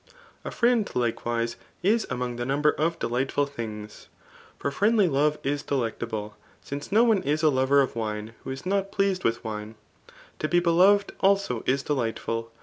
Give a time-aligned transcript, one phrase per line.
[0.43, 4.07] A firiend^ Kkewne, is among the number dt defightful thmgs;
[4.57, 6.35] for friendly love is delectable;
[6.71, 9.75] »nce no one h a lover of wine wh6 is riot pleased with wine^
[10.39, 12.51] To hi beloved, also^ h delightful.